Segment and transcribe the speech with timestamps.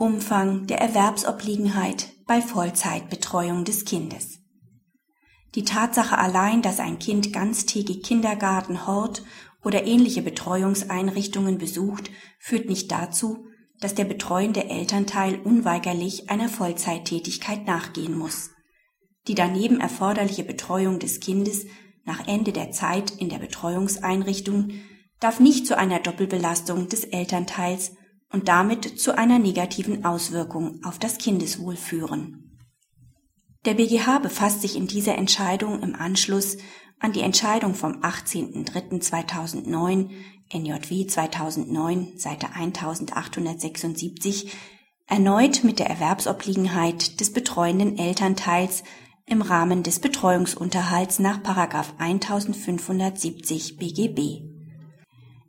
[0.00, 4.38] Umfang der Erwerbsobliegenheit bei Vollzeitbetreuung des Kindes.
[5.54, 9.22] Die Tatsache allein, dass ein Kind ganztägig Kindergarten, Hort
[9.62, 13.44] oder ähnliche Betreuungseinrichtungen besucht, führt nicht dazu,
[13.78, 18.52] dass der betreuende Elternteil unweigerlich einer Vollzeittätigkeit nachgehen muss.
[19.28, 21.66] Die daneben erforderliche Betreuung des Kindes
[22.06, 24.70] nach Ende der Zeit in der Betreuungseinrichtung
[25.20, 27.92] darf nicht zu einer Doppelbelastung des Elternteils
[28.32, 32.50] und damit zu einer negativen Auswirkung auf das Kindeswohl führen.
[33.64, 36.56] Der BGH befasst sich in dieser Entscheidung im Anschluss
[36.98, 40.08] an die Entscheidung vom 18.03.2009
[40.52, 44.52] NJW 2009 Seite 1876
[45.06, 48.82] erneut mit der Erwerbsobliegenheit des betreuenden Elternteils
[49.26, 51.40] im Rahmen des Betreuungsunterhalts nach
[51.98, 54.49] 1570 BGB.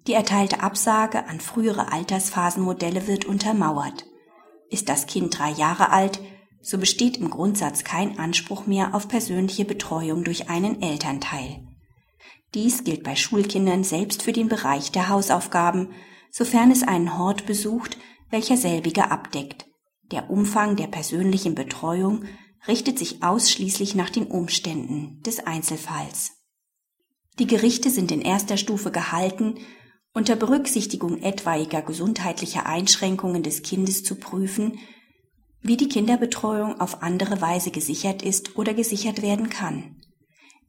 [0.07, 4.05] Die erteilte Absage an frühere Altersphasenmodelle wird untermauert.
[4.69, 6.19] Ist das Kind drei Jahre alt,
[6.61, 11.67] so besteht im Grundsatz kein Anspruch mehr auf persönliche Betreuung durch einen Elternteil.
[12.53, 15.89] Dies gilt bei Schulkindern selbst für den Bereich der Hausaufgaben,
[16.31, 17.97] sofern es einen Hort besucht,
[18.29, 19.67] welcher selbige abdeckt.
[20.11, 22.25] Der Umfang der persönlichen Betreuung
[22.67, 26.31] richtet sich ausschließlich nach den Umständen des Einzelfalls.
[27.39, 29.55] Die Gerichte sind in erster Stufe gehalten,
[30.13, 34.77] unter Berücksichtigung etwaiger gesundheitlicher Einschränkungen des Kindes zu prüfen,
[35.61, 40.01] wie die Kinderbetreuung auf andere Weise gesichert ist oder gesichert werden kann.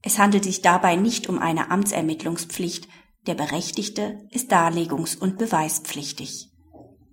[0.03, 2.89] Es handelt sich dabei nicht um eine Amtsermittlungspflicht,
[3.27, 6.51] der Berechtigte ist darlegungs- und beweispflichtig.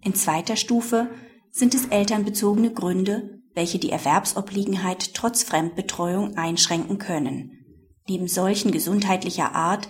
[0.02, 1.10] In zweiter Stufe
[1.52, 7.60] sind es elternbezogene Gründe, welche die Erwerbsobliegenheit trotz Fremdbetreuung einschränken können.
[8.08, 9.88] Neben solchen gesundheitlicher Art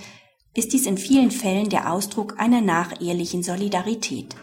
[0.53, 4.35] ist dies in vielen Fällen der Ausdruck einer nachehelichen Solidarität.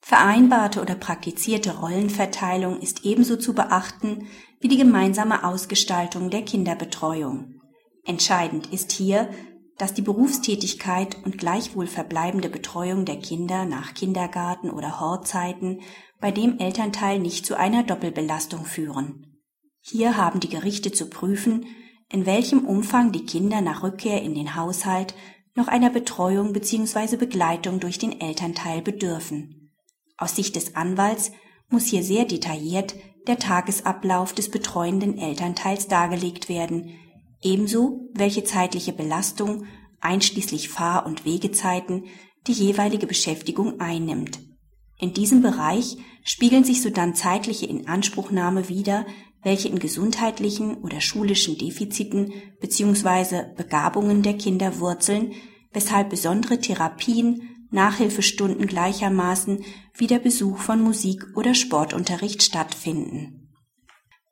[0.00, 4.26] Vereinbarte oder praktizierte Rollenverteilung ist ebenso zu beachten
[4.60, 7.60] wie die gemeinsame Ausgestaltung der Kinderbetreuung.
[8.04, 9.28] Entscheidend ist hier,
[9.76, 15.80] dass die Berufstätigkeit und gleichwohl verbleibende Betreuung der Kinder nach Kindergarten oder Hortzeiten
[16.20, 19.40] bei dem Elternteil nicht zu einer Doppelbelastung führen.
[19.80, 21.64] Hier haben die Gerichte zu prüfen,
[22.10, 25.14] in welchem Umfang die Kinder nach Rückkehr in den Haushalt
[25.54, 27.16] noch einer Betreuung bzw.
[27.16, 29.72] Begleitung durch den Elternteil bedürfen.
[30.16, 31.32] Aus Sicht des Anwalts
[31.68, 32.94] muss hier sehr detailliert
[33.26, 36.94] der Tagesablauf des betreuenden Elternteils dargelegt werden,
[37.42, 39.66] ebenso welche zeitliche Belastung
[40.00, 42.04] einschließlich Fahr- und Wegezeiten
[42.46, 44.40] die jeweilige Beschäftigung einnimmt.
[44.98, 49.06] In diesem Bereich spiegeln sich sodann zeitliche Inanspruchnahme wider,
[49.48, 53.44] welche in gesundheitlichen oder schulischen Defiziten bzw.
[53.56, 55.32] Begabungen der Kinder wurzeln,
[55.72, 59.64] weshalb besondere Therapien, Nachhilfestunden gleichermaßen
[59.94, 63.48] wie der Besuch von Musik- oder Sportunterricht stattfinden.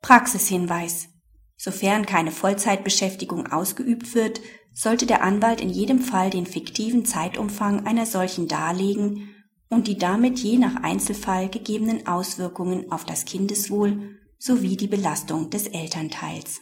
[0.03, 1.09] Praxishinweis.
[1.55, 4.39] Sofern keine Vollzeitbeschäftigung ausgeübt wird,
[4.71, 9.29] sollte der Anwalt in jedem Fall den fiktiven Zeitumfang einer solchen darlegen
[9.67, 15.67] und die damit je nach Einzelfall gegebenen Auswirkungen auf das Kindeswohl sowie die Belastung des
[15.67, 16.61] Elternteils